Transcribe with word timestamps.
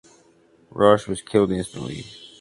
Rosch 0.71 1.07
was 1.07 1.21
killed 1.21 1.51
instantly. 1.51 2.05